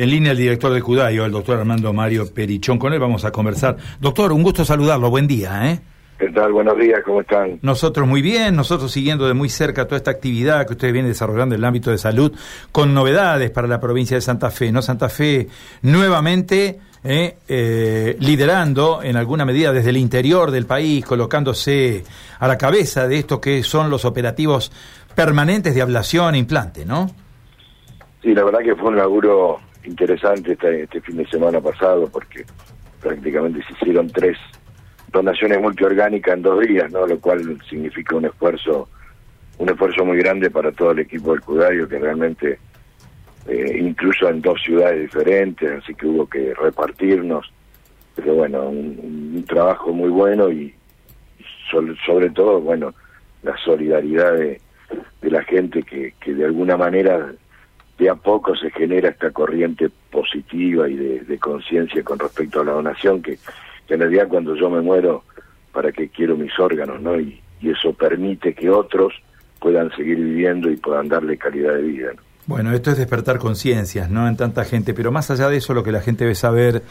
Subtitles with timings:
[0.00, 2.78] en línea el director de Cudayo, el doctor Armando Mario Perichón.
[2.78, 3.76] Con él vamos a conversar.
[4.00, 5.10] Doctor, un gusto saludarlo.
[5.10, 5.80] Buen día, ¿eh?
[6.18, 6.52] ¿Qué tal?
[6.52, 7.58] Buenos días, ¿cómo están?
[7.60, 11.54] Nosotros muy bien, nosotros siguiendo de muy cerca toda esta actividad que ustedes vienen desarrollando
[11.54, 12.32] en el ámbito de salud,
[12.72, 14.80] con novedades para la provincia de Santa Fe, ¿no?
[14.80, 15.48] Santa Fe
[15.82, 22.04] nuevamente eh, eh, liderando en alguna medida desde el interior del país, colocándose
[22.38, 24.72] a la cabeza de esto que son los operativos
[25.14, 27.10] permanentes de ablación e implante, ¿no?
[28.22, 32.44] Sí, la verdad que fue un laburo interesante este, este fin de semana pasado porque
[33.00, 34.36] prácticamente se hicieron tres
[35.12, 37.06] donaciones multiorgánicas en dos días, ¿no?
[37.06, 38.88] Lo cual significa un esfuerzo,
[39.58, 42.58] un esfuerzo muy grande para todo el equipo del Cudario, que realmente,
[43.48, 47.52] eh, incluso en dos ciudades diferentes, así que hubo que repartirnos.
[48.14, 50.72] Pero bueno, un, trabajo muy bueno y,
[52.06, 52.94] sobre, todo, bueno,
[53.42, 54.60] la solidaridad de,
[55.22, 57.32] la gente que, que de alguna manera
[58.00, 62.72] de a poco se genera esta corriente positiva y de, conciencia con respecto a la
[62.72, 63.38] donación que
[63.90, 65.24] que en realidad cuando yo me muero,
[65.72, 67.02] ¿para qué quiero mis órganos?
[67.02, 69.12] no y, eso permite que otros
[69.58, 72.12] puedan seguir viviendo y puedan darle calidad de vida.
[72.46, 74.26] Bueno, esto es despertar conciencias, ¿no?
[74.28, 76.82] En tanta gente, pero más allá de eso, lo que la gente debe saber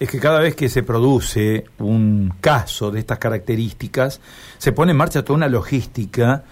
[0.00, 4.20] es que cada vez que se produce un caso de estas características,
[4.58, 6.42] se pone en marcha toda una logística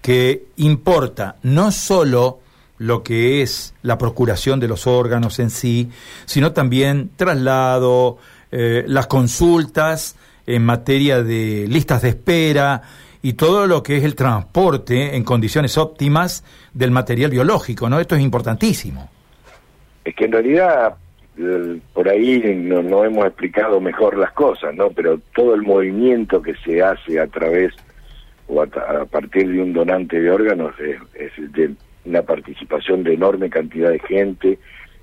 [0.00, 2.38] que importa no solo
[2.78, 5.90] lo que es la procuración de los órganos en sí,
[6.24, 8.18] sino también traslado,
[8.50, 12.82] eh, las consultas en materia de listas de espera
[13.22, 17.98] y todo lo que es el transporte en condiciones óptimas del material biológico, ¿no?
[17.98, 19.08] Esto es importantísimo.
[20.04, 20.96] Es que en realidad
[21.92, 24.90] por ahí no, no, hemos explicado mejor las cosas, ¿no?
[24.90, 27.72] Pero todo el movimiento que se hace a través
[28.46, 28.66] o a,
[29.06, 31.74] partir de un donante de órganos es, es, de
[32.04, 34.58] una participación de enorme cantidad de gente,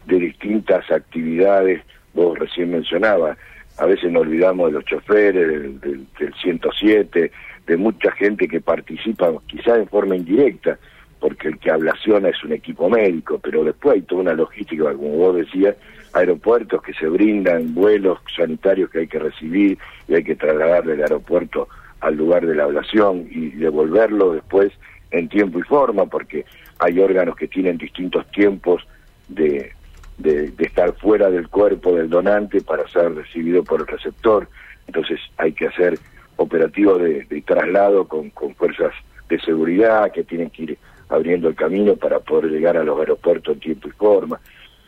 [0.05, 1.81] de distintas actividades,
[2.13, 3.37] vos recién mencionabas,
[3.77, 6.07] a veces nos olvidamos de los choferes, del,
[6.41, 7.31] 107,
[7.65, 10.77] de mucha gente que participa, quizás en forma indirecta,
[11.19, 15.09] porque el que ablaciona es un equipo médico, pero después hay toda una logística, como
[15.09, 15.75] vos decías,
[16.13, 21.01] aeropuertos que se brindan, vuelos sanitarios que hay que recibir y hay que trasladar del
[21.01, 21.69] aeropuerto
[22.01, 24.71] al lugar de la ablación y devolverlo después
[25.11, 26.45] en tiempo y forma, porque
[26.81, 28.81] hay órganos que tienen distintos tiempos
[29.27, 29.71] de,
[30.17, 34.49] de, estar fuera del cuerpo del donante para ser recibido por el receptor.
[34.87, 35.99] Entonces hay que hacer
[36.37, 38.93] operativos de, traslado con, fuerzas
[39.29, 40.77] de seguridad que tienen que ir
[41.09, 44.39] abriendo el camino para poder llegar a los aeropuertos en tiempo y forma.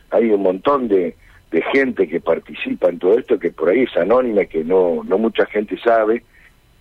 [0.10, 1.16] Hay un montón de,
[1.52, 5.20] de gente que participa en todo esto que por ahí es anónima, que no, no
[5.20, 6.24] mucha gente sabe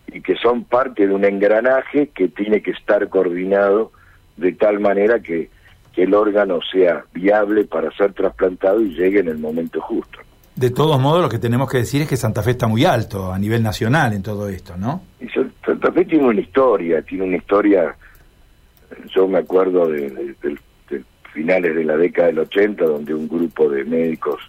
[0.06, 3.92] y que son parte de un engranaje que tiene que estar coordinado
[4.42, 5.48] de tal manera que
[5.92, 10.18] que el órgano sea viable para ser trasplantado y llegue en el momento justo.
[10.56, 13.32] De todos modos, lo que tenemos que decir es que Santa Fe está muy alto
[13.32, 15.02] a nivel nacional en todo esto, ¿no?
[15.20, 17.94] Y Santa Fe tiene una historia, tiene una historia,
[19.14, 20.34] yo me acuerdo de,
[21.32, 24.42] finales de la década del 80, donde un grupo de médicos,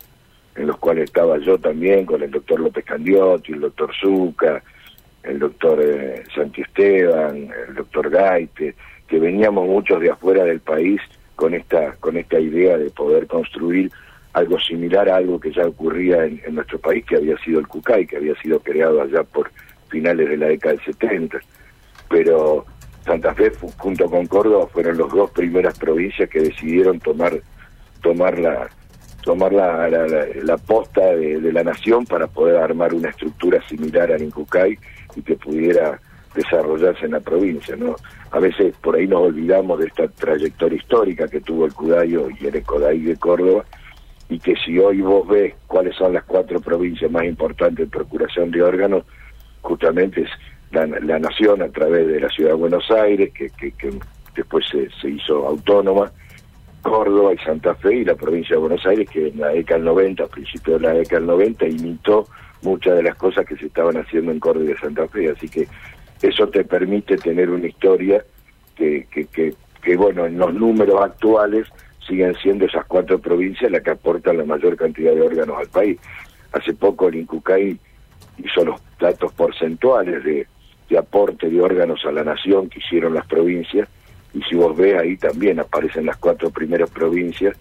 [0.56, 4.62] en los cuales estaba yo también, con el doctor López Candiotti, el doctor Zuca,
[5.24, 8.76] el doctor eh, Santi Esteban, el doctor Gaite,
[9.08, 11.02] que veníamos muchos de afuera del país
[11.36, 13.92] con esta, con esta idea de poder construir
[14.34, 18.08] algo similar a algo que ya ocurría en, nuestro país, que había sido el CUCAI,
[18.08, 19.52] que había sido creado allá por
[19.90, 21.40] finales de la década del 70.
[22.10, 22.66] Pero
[23.06, 27.34] Santa Fe, junto con Córdoba, fueron las dos primeras provincias que decidieron tomar,
[28.02, 28.70] tomar la
[29.24, 34.78] tomar la, la, posta de, la nación para poder armar una estructura similar al INCUCAI
[35.16, 35.98] y que pudiera
[36.36, 37.96] desarrollarse en la provincia, ¿no?
[38.32, 42.48] A veces por ahí nos olvidamos de esta trayectoria histórica que tuvo el Cudayo y
[42.48, 43.66] el Ecodai de Córdoba,
[44.30, 48.52] y que si hoy vos ves cuáles son las cuatro provincias más importantes en procuración
[48.52, 49.04] de órganos,
[49.62, 50.30] justamente es
[50.72, 50.88] la,
[51.20, 53.74] nación a través de la ciudad de Buenos Aires, que, que,
[54.36, 56.12] después se, se, hizo autónoma,
[56.82, 59.86] Córdoba y Santa Fe, y la provincia de Buenos Aires, que en la década del
[59.86, 62.28] 90, a principios de la década del 90, imitó
[62.64, 65.30] muchas de las cosas que se estaban haciendo en Córdoba y Santa Fe.
[65.30, 65.68] Así que
[66.24, 68.24] eso te permite tener una historia
[68.76, 71.68] que, que, que, bueno, en los números actuales
[72.08, 76.00] siguen siendo esas cuatro provincias las que aportan la mayor cantidad de órganos al país.
[76.54, 77.78] Hace poco el INCUCAI
[78.38, 80.48] hizo los datos porcentuales de,
[80.90, 83.90] de aporte de órganos a la nación que hicieron las provincias,
[84.34, 87.56] y si vos ves ahí también aparecen las cuatro primeras provincias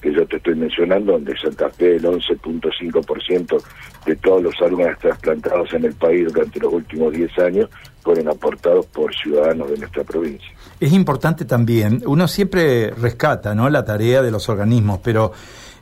[0.00, 3.62] que yo te estoy mencionando, donde Santa Fe el 11.5%
[4.06, 7.70] de todos los órganos trasplantados en el país durante los últimos 10 años
[8.02, 10.48] fueron aportados por ciudadanos de nuestra provincia.
[10.80, 13.68] Es importante también, uno siempre rescata ¿no?
[13.68, 15.32] la tarea de los organismos, pero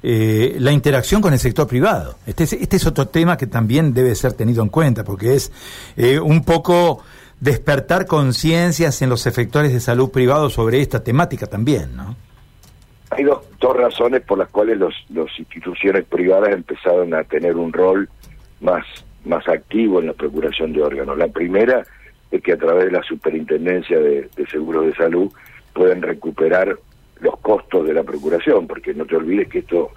[0.02, 2.16] eh, la interacción con el sector privado.
[2.26, 5.52] Este es, este es otro tema que también debe ser tenido en cuenta, porque es
[5.96, 7.02] eh, un poco
[7.40, 12.16] despertar conciencias en los efectores de salud privados sobre esta temática también, ¿no?
[13.10, 17.72] Hay dos, dos razones por las cuales las los instituciones privadas empezaron a tener un
[17.72, 18.08] rol
[18.60, 18.84] más,
[19.24, 21.16] más activo en la procuración de órganos.
[21.16, 21.86] La primera
[22.30, 25.32] es que a través de la superintendencia de, de seguros de salud
[25.72, 26.76] pueden recuperar
[27.20, 29.90] los costos de la procuración, porque no te olvides que esto,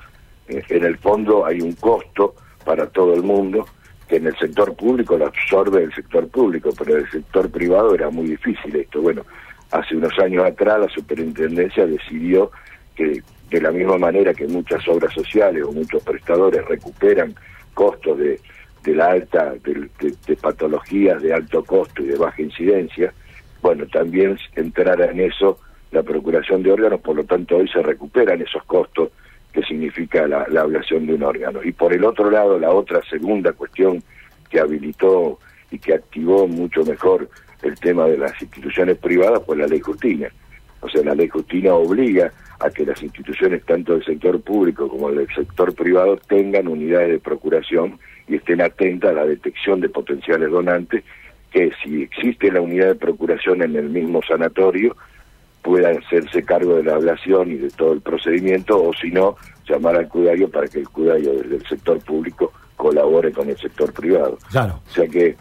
[0.48, 3.66] eh, en el fondo hay un costo para todo el mundo,
[4.08, 7.94] que en el sector público lo absorbe el sector público, pero en el sector privado
[7.94, 9.02] era muy difícil esto.
[9.02, 9.24] Bueno,
[9.72, 12.52] hace unos años atrás la superintendencia decidió
[13.00, 17.34] que de la misma manera que muchas obras sociales o muchos prestadores recuperan
[17.74, 18.40] costos de,
[18.84, 23.14] de la alta, de, patologías de alto costo y de baja incidencia,
[23.62, 25.60] bueno, también entrara en eso
[25.92, 29.12] la procuración de órganos, por lo tanto hoy se recuperan esos costos
[29.54, 31.62] que significa la, la ablación de un órgano.
[31.64, 34.04] Y por el otro lado, la otra segunda cuestión
[34.50, 35.40] que habilitó
[35.72, 37.30] y que activó mucho mejor
[37.64, 40.28] el tema de las instituciones privadas fue la ley Justina.
[40.82, 45.12] O sea, la ley Justina obliga a que las instituciones, tanto del sector público como
[45.12, 50.52] del sector privado, tengan unidades de procuración y estén atentas a la detección de potenciales
[50.52, 51.04] donantes,
[51.52, 54.96] que si existe la unidad de procuración en el mismo sanatorio,
[55.62, 59.36] puedan hacerse cargo de la ablación y de todo el procedimiento, o si no,
[59.68, 63.92] llamar al cuidario para que el cuidario desde el sector público colabore con el sector
[63.94, 64.38] privado.
[64.52, 64.80] Claro.
[64.88, 65.36] O sea que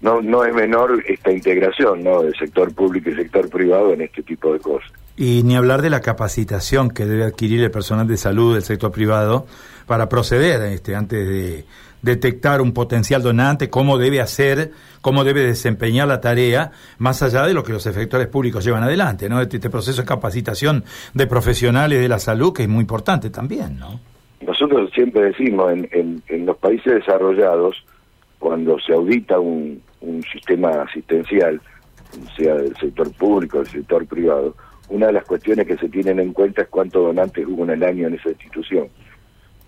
[0.00, 2.22] no, no es menor esta integración ¿no?
[2.22, 4.90] del sector público y sector privado en este tipo de cosas.
[5.16, 8.90] Y ni hablar de la capacitación que debe adquirir el personal de salud del sector
[8.90, 9.46] privado
[9.86, 11.64] para proceder este, antes de
[12.02, 17.54] detectar un potencial donante, cómo debe hacer, cómo debe desempeñar la tarea, más allá de
[17.54, 19.40] lo que los efectores públicos llevan adelante, ¿no?
[19.40, 23.78] Este, este proceso de capacitación de profesionales de la salud, que es muy importante también,
[23.78, 24.00] ¿no?
[24.44, 27.84] Nosotros siempre decimos, en, en, los países desarrollados,
[28.40, 31.60] cuando se audita un, un sistema asistencial,
[32.36, 34.56] sea del sector público del sector privado,
[34.88, 37.82] una de las cuestiones que se tienen en cuenta es cuántos donantes hubo en el
[37.84, 38.88] año en esa institución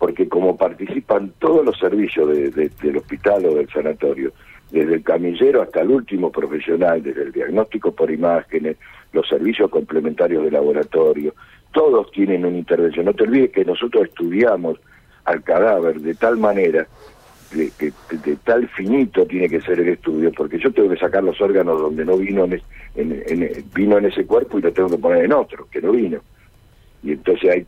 [0.04, 4.32] porque como participan todos los servicios del hospital o del sanatorio,
[4.70, 8.76] desde el camillero hasta el último profesional, desde el diagnóstico por imágenes,
[9.12, 11.34] los servicios complementarios de laboratorio,
[11.72, 13.06] todos tienen una intervención.
[13.06, 14.78] No te olvides que nosotros estudiamos
[15.24, 16.86] al cadáver de tal manera
[17.50, 21.40] que de, tal finito tiene que ser el estudio, porque yo tengo que sacar los
[21.40, 25.32] órganos donde no vino en, vino en ese cuerpo y lo tengo que poner en
[25.32, 26.20] otro, que no vino
[27.04, 27.66] y entonces hay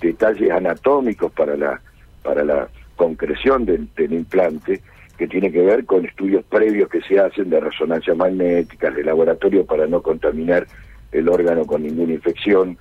[0.00, 1.80] detalles anatómicos para la
[2.22, 4.80] para la concreción del, implante
[5.16, 9.64] que tiene que ver con estudios previos que se hacen de resonancia magnética, de laboratorio
[9.64, 10.66] para no contaminar
[11.12, 12.76] el órgano con ninguna infección.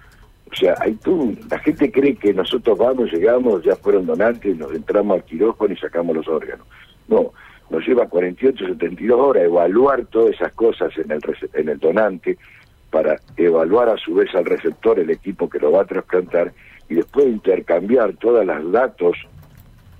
[0.57, 4.73] O sea, hay tú, la gente cree que nosotros vamos, llegamos, ya fueron donantes, nos
[4.73, 6.65] entramos al quirófano y sacamos los órganos.
[7.07, 7.31] No,
[7.69, 11.21] nos lleva 48, 72 horas evaluar todas esas cosas en el,
[11.53, 12.39] en el donante,
[12.89, 16.51] para evaluar a su vez al receptor, el equipo que lo va a trasplantar,
[16.89, 19.15] y después intercambiar todos los datos,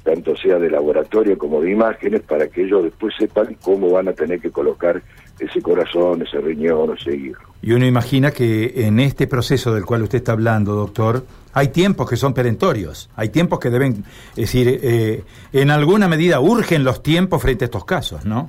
[0.08, 4.14] tanto sea de laboratorio como de imágenes, para que ellos después sepan cómo van a
[4.14, 5.02] tener que colocar
[5.38, 7.46] ese corazón, ese riñón, ese hígado.
[7.62, 12.10] Y uno imagina que en este proceso del cual usted está hablando, doctor, hay tiempos
[12.10, 17.04] que son perentorios, hay tiempos que deben, es decir, eh, en alguna medida urgen los
[17.04, 18.48] tiempos frente a estos casos, ¿no?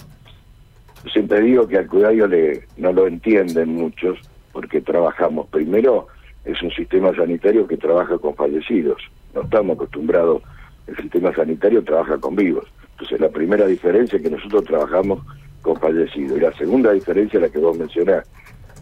[1.12, 4.18] siempre digo que al cuidado le, no lo entienden muchos
[4.52, 5.48] porque trabajamos.
[5.48, 6.08] Primero,
[6.44, 9.00] es un sistema sanitario que trabaja con fallecidos.
[9.34, 10.42] No estamos acostumbrados,
[10.88, 12.64] el sistema sanitario trabaja con vivos.
[12.92, 15.20] Entonces, la primera diferencia es que nosotros trabajamos
[15.62, 16.38] con fallecidos.
[16.38, 18.26] Y la segunda diferencia es la que vos mencionás.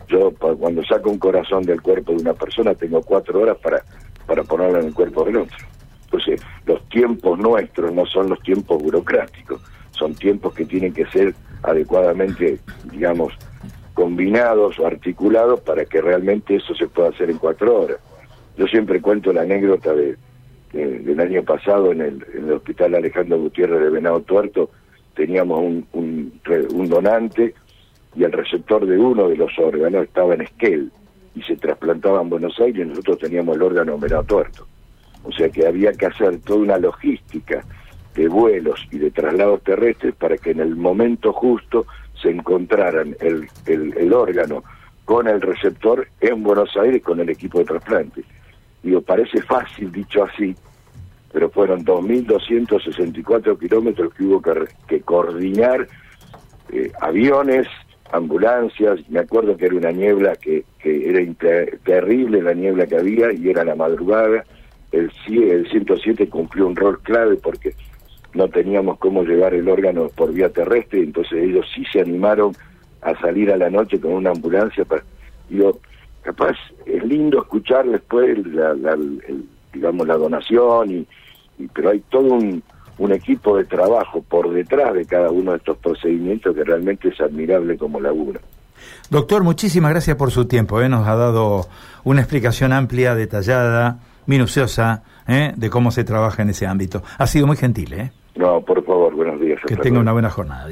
[0.08, 3.82] Yo, cuando saco un corazón del cuerpo de una persona, tengo cuatro horas para,
[4.26, 5.56] para ponerlo en el cuerpo del otro.
[6.04, 9.60] Entonces, los tiempos nuestros no son los tiempos burocráticos,
[9.90, 11.34] son tiempos que tienen que ser
[11.64, 12.60] adecuadamente,
[12.92, 13.32] digamos,
[13.94, 17.98] combinados o articulados para que realmente eso se pueda hacer en cuatro horas.
[18.56, 20.16] Yo siempre cuento la anécdota de,
[20.72, 24.70] del año pasado en el, Hospital Alejandro Gutiérrez de Venado Tuerto,
[25.14, 25.60] teníamos
[25.92, 26.40] un,
[26.88, 27.54] donante
[28.14, 30.90] y el receptor de uno de los órganos estaba en Esquel
[31.34, 34.66] y se trasplantaba en Buenos Aires y nosotros teníamos el órgano en Venado Tuerto.
[35.24, 37.64] O sea que había que hacer toda una logística
[38.14, 41.86] de vuelos y de traslados terrestres para que en el momento justo
[42.20, 44.64] se encontraran el, el, órgano
[45.04, 48.24] con el receptor en Buenos Aires con el equipo de trasplante.
[48.82, 50.54] Digo, parece fácil dicho así,
[51.32, 54.42] pero fueron 2.264 kilómetros que hubo
[54.86, 55.86] que, coordinar
[56.72, 57.66] eh, aviones,
[58.12, 61.20] ambulancias, me acuerdo que era una niebla que, que era
[61.84, 64.44] terrible la niebla que había y era la madrugada,
[64.92, 67.74] el, el 107 cumplió un rol clave porque
[68.34, 72.52] no teníamos cómo llevar el órgano por vía terrestre, entonces ellos sí se animaron
[73.02, 74.84] a salir a la noche con una ambulancia.
[74.84, 75.02] Para,
[75.48, 75.78] digo,
[76.26, 78.74] capaz es lindo escuchar después la,
[79.72, 81.06] digamos la donación y,
[81.72, 82.62] pero hay todo un,
[82.98, 87.20] un equipo de trabajo por detrás de cada uno de estos procedimientos que realmente es
[87.20, 88.40] admirable como labura.
[89.08, 90.80] Doctor, muchísimas gracias por su tiempo.
[90.80, 90.88] ¿eh?
[90.88, 91.66] Nos ha dado
[92.04, 95.52] una explicación amplia, detallada, minuciosa ¿eh?
[95.56, 97.02] de cómo se trabaja en ese ámbito.
[97.18, 97.92] Ha sido muy gentil.
[97.92, 98.12] ¿eh?
[98.34, 99.60] No, por favor, buenos días.
[99.66, 100.68] Que tenga una buena jornada.